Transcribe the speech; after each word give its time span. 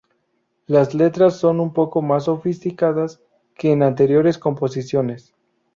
Las 0.65 0.95
letras 0.95 1.35
son 1.37 1.59
un 1.59 1.73
poco 1.73 2.01
más 2.01 2.23
sofisticadas 2.23 3.21
que 3.53 3.71
en 3.71 3.83
anteriores 3.83 4.39
composiciones. 4.39 5.35